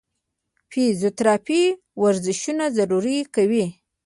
[0.71, 1.63] فزيوتراپي
[2.03, 3.05] ورزشونه ضرور
[3.35, 3.65] کوي-